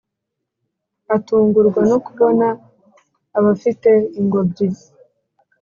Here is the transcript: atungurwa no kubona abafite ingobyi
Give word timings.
atungurwa 1.15 1.81
no 1.89 1.97
kubona 2.05 2.47
abafite 3.37 3.91
ingobyi 4.19 4.67